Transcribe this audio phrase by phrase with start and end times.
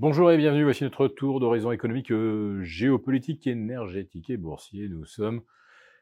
[0.00, 4.88] Bonjour et bienvenue, voici notre tour d'horizon économique, euh, géopolitique, énergétique et boursier.
[4.88, 5.42] Nous sommes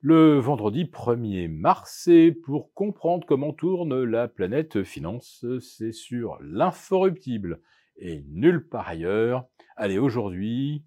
[0.00, 7.60] le vendredi 1er mars et pour comprendre comment tourne la planète finance, c'est sur l'inforruptible
[7.96, 9.46] et nulle part ailleurs.
[9.76, 10.82] Allez, aujourd'hui,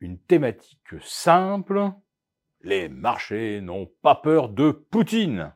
[0.00, 1.88] une thématique simple.
[2.62, 5.54] Les marchés n'ont pas peur de Poutine.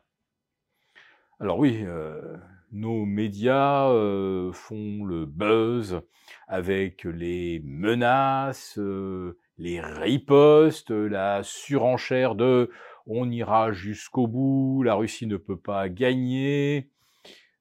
[1.41, 2.37] Alors oui, euh,
[2.71, 6.01] nos médias euh, font le buzz
[6.47, 12.69] avec les menaces, euh, les ripostes, la surenchère de
[13.07, 16.89] on ira jusqu'au bout, la Russie ne peut pas gagner.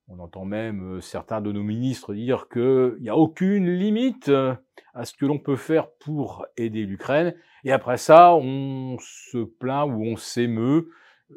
[0.08, 4.30] On entend même euh, certains de nos ministres dire qu'il n'y a aucune limite
[4.94, 7.34] à ce que l'on peut faire pour aider l'Ukraine.
[7.64, 10.90] Et après ça, on se plaint ou on s'émeut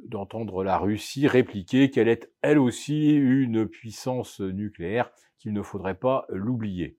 [0.06, 6.26] d'entendre la Russie répliquer qu'elle est elle aussi une puissance nucléaire, qu'il ne faudrait pas
[6.30, 6.98] l'oublier.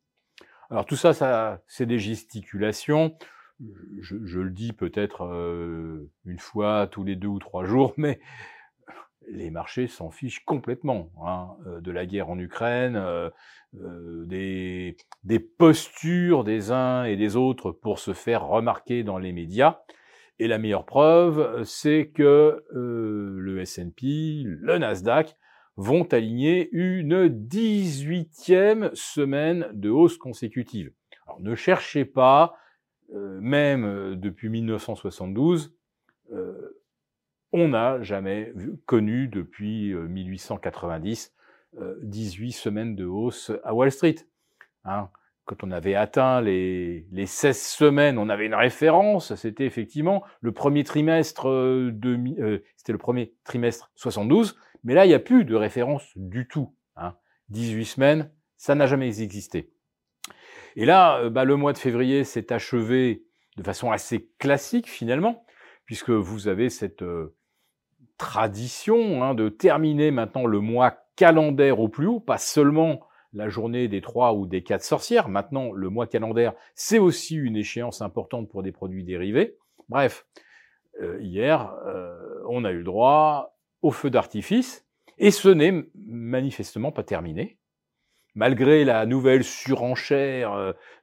[0.70, 3.16] Alors tout ça, c'est des gesticulations.
[4.00, 8.20] Je, le dis peut-être euh, une fois tous les deux ou trois jours, mais
[9.28, 13.30] les marchés s'en fichent complètement hein, euh, de la guerre en Ukraine, euh,
[14.24, 19.80] des, des postures des uns et des autres pour se faire remarquer dans les médias.
[20.42, 25.36] Et la meilleure preuve, c'est que euh, le S&P, le Nasdaq
[25.76, 30.90] vont aligner une 18e semaine de hausse consécutive.
[31.28, 32.56] Alors ne cherchez pas,
[33.14, 35.76] euh, même euh, depuis 1972,
[37.52, 38.52] on n'a jamais
[38.86, 41.32] connu depuis 1890
[42.02, 44.16] 18 semaines de hausse à Wall Street.
[44.84, 45.08] Hein
[45.44, 50.52] quand on avait atteint les, les 16 semaines, on avait une référence, c'était effectivement le
[50.52, 55.44] premier trimestre de, euh, c'était le premier trimestre 72, mais là il n'y a plus
[55.44, 56.74] de référence du tout.
[56.96, 57.14] Hein.
[57.48, 59.72] 18 semaines, ça n'a jamais existé.
[60.76, 63.24] Et là, euh, bah, le mois de février s'est achevé
[63.56, 65.44] de façon assez classique finalement,
[65.84, 67.36] puisque vous avez cette euh,
[68.16, 73.00] tradition hein, de terminer maintenant le mois calendaire au plus haut, pas seulement
[73.32, 75.28] la journée des trois ou des quatre sorcières.
[75.28, 79.56] Maintenant, le mois calendaire, c'est aussi une échéance importante pour des produits dérivés.
[79.88, 80.26] Bref,
[81.00, 84.86] euh, hier, euh, on a eu droit au feu d'artifice,
[85.18, 87.58] et ce n'est manifestement pas terminé.
[88.34, 90.54] Malgré la nouvelle surenchère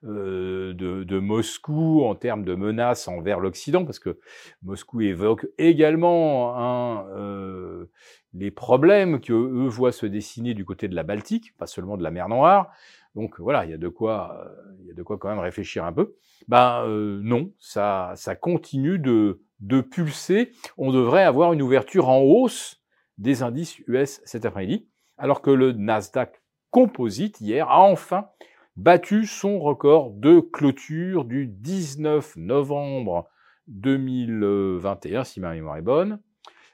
[0.03, 4.17] euh, de, de, Moscou en termes de menaces envers l'Occident, parce que
[4.63, 7.85] Moscou évoque également un,
[8.33, 12.03] les problèmes que eux voient se dessiner du côté de la Baltique, pas seulement de
[12.03, 12.71] la mer Noire.
[13.15, 15.39] Donc voilà, il y a de quoi, euh, il y a de quoi quand même
[15.39, 16.15] réfléchir un peu.
[16.47, 20.51] Ben euh, non, ça, ça continue de, de pulser.
[20.77, 22.81] On devrait avoir une ouverture en hausse
[23.17, 24.87] des indices US cet après-midi,
[25.17, 26.41] alors que le Nasdaq
[26.71, 28.29] Composite hier a enfin
[28.75, 33.27] battu son record de clôture du 19 novembre
[33.67, 36.19] 2021, si ma mémoire est bonne.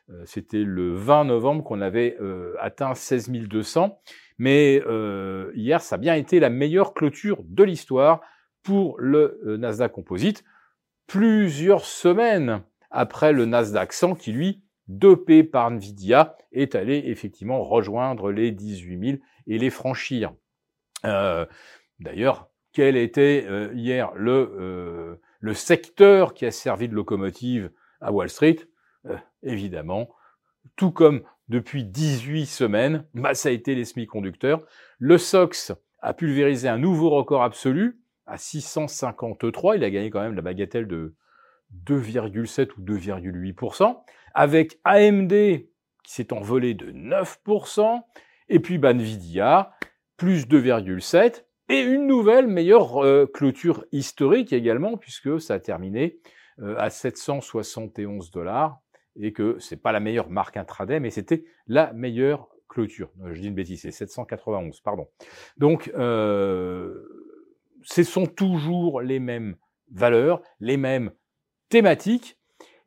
[0.10, 4.00] Euh, c'était le 20 novembre qu'on avait euh, atteint 16 200.
[4.38, 8.22] Mais euh, hier, ça a bien été la meilleure clôture de l'histoire
[8.64, 10.44] pour le Nasdaq Composite,
[11.08, 18.32] plusieurs semaines après le Nasdaq 100 qui, lui, dopé par Nvidia, est allé effectivement rejoindre
[18.32, 20.34] les 18 000 et les franchir.
[21.06, 21.46] Euh,
[22.00, 28.58] D'ailleurs, quel était hier le, le secteur qui a servi de locomotive à Wall Street?
[29.08, 30.10] Euh, évidemment,
[30.76, 34.64] tout comme depuis 18 semaines, bah, ça a été les semi-conducteurs.
[34.98, 39.78] Le SOX a pulvérisé un nouveau record absolu à 653.
[39.78, 41.14] Il a gagné quand même la bagatelle de
[41.86, 43.98] 2,7 ou 2,8%.
[44.34, 48.02] Avec AMD qui s'est envolé de 9%.
[48.50, 49.72] Et puis bah, Nvidia,
[50.18, 51.42] plus 2,7%.
[51.68, 56.20] Et une nouvelle meilleure euh, clôture historique également, puisque ça a terminé
[56.60, 58.80] euh, à 771 dollars
[59.20, 63.10] et que c'est pas la meilleure marque intraday, mais c'était la meilleure clôture.
[63.32, 65.08] Je dis une bêtise, c'est 791, pardon.
[65.58, 66.94] Donc, euh,
[67.82, 69.56] ce sont toujours les mêmes
[69.92, 71.12] valeurs, les mêmes
[71.76, 72.38] thématiques,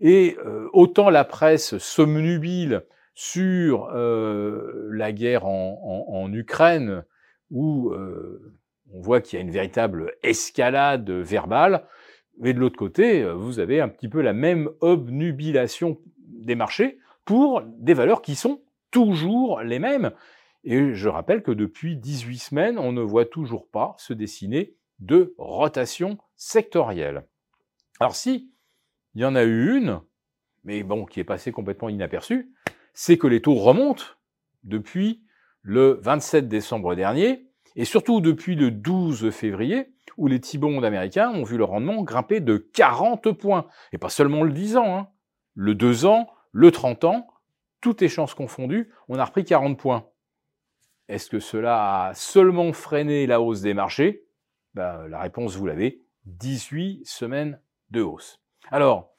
[0.00, 7.04] et euh, autant la presse somnubile sur euh, la guerre en Ukraine,
[7.50, 8.54] où euh,
[8.90, 11.84] on voit qu'il y a une véritable escalade verbale,
[12.40, 17.60] mais de l'autre côté, vous avez un petit peu la même obnubilation des marchés pour
[17.60, 20.12] des valeurs qui sont toujours les mêmes.
[20.64, 25.34] Et je rappelle que depuis 18 semaines, on ne voit toujours pas se dessiner de
[25.36, 27.26] rotation sectorielle.
[28.00, 28.50] Alors si
[29.18, 30.00] il y en a eu une,
[30.62, 32.52] mais bon, qui est passée complètement inaperçue,
[32.94, 34.04] c'est que les taux remontent
[34.62, 35.24] depuis
[35.62, 41.42] le 27 décembre dernier Et surtout depuis le 12 février, où les T-bonds américains ont
[41.42, 43.66] vu le rendement grimper de 40 points.
[43.92, 45.08] Et pas seulement le 10 ans, hein.
[45.54, 47.26] le 2 ans, le 30 ans,
[47.80, 50.06] toutes les chances confondues, on a repris 40 points.
[51.08, 54.28] Est-ce que cela a seulement freiné la hausse des marchés?
[54.74, 57.60] Ben, La réponse, vous l'avez, 18 semaines
[57.90, 58.40] de hausse.
[58.70, 59.14] Alors,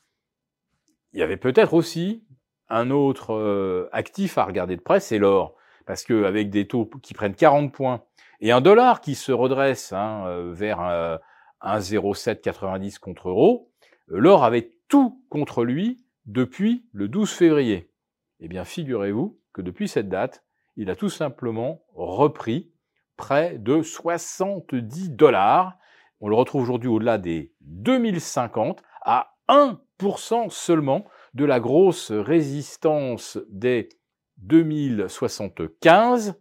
[1.13, 2.23] il y avait peut-être aussi
[2.69, 5.55] un autre euh, actif à regarder de près, c'est l'or.
[5.85, 8.03] Parce qu'avec des taux qui prennent 40 points
[8.41, 11.19] et un dollar qui se redresse hein, euh, vers un,
[11.63, 13.71] 1,0790 contre euro,
[14.07, 17.91] l'or avait tout contre lui depuis le 12 février.
[18.39, 20.43] Eh bien, figurez-vous que depuis cette date,
[20.77, 22.71] il a tout simplement repris
[23.17, 25.77] près de 70 dollars.
[26.21, 33.89] On le retrouve aujourd'hui au-delà des 2050 à 1% seulement de la grosse résistance des
[34.37, 36.35] 2075.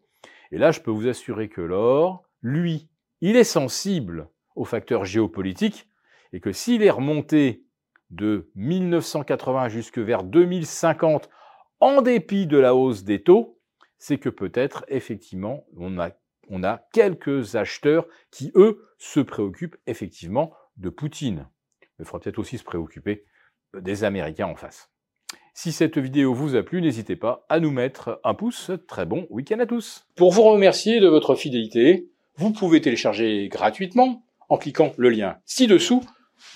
[0.53, 2.89] Et là, je peux vous assurer que l'or, lui,
[3.21, 5.89] il est sensible aux facteurs géopolitiques
[6.33, 7.65] et que s'il est remonté
[8.11, 11.29] de 1980 jusque vers 2050
[11.81, 13.59] en dépit de la hausse des taux,
[13.99, 16.11] c'est que peut-être effectivement on a,
[16.49, 21.49] on a quelques acheteurs qui, eux, se préoccupent effectivement de Poutine.
[21.99, 23.25] Il faudra peut-être aussi se préoccuper
[23.75, 24.91] des Américains en face.
[25.55, 28.71] Si cette vidéo vous a plu, n'hésitez pas à nous mettre un pouce.
[28.87, 30.07] Très bon week-end à tous.
[30.15, 36.03] Pour vous remercier de votre fidélité, vous pouvez télécharger gratuitement en cliquant le lien ci-dessous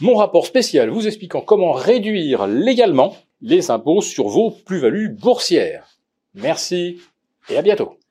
[0.01, 5.99] mon rapport spécial vous expliquant comment réduire légalement les impôts sur vos plus-values boursières.
[6.35, 7.01] Merci
[7.49, 8.02] et à bientôt.